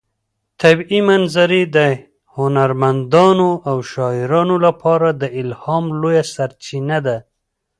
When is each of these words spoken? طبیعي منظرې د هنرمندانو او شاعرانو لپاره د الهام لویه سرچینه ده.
طبیعي 0.61 0.99
منظرې 1.09 1.63
د 1.75 1.77
هنرمندانو 2.37 3.49
او 3.69 3.77
شاعرانو 3.91 4.55
لپاره 4.65 5.07
د 5.21 5.23
الهام 5.41 5.85
لویه 6.01 6.23
سرچینه 6.35 6.97
ده. 7.05 7.17